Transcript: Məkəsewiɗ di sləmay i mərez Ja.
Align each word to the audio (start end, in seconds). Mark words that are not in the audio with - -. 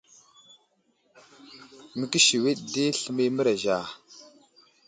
Məkəsewiɗ 1.99 2.57
di 2.73 2.85
sləmay 2.99 3.27
i 3.29 3.33
mərez 3.35 3.61
Ja. 3.65 3.77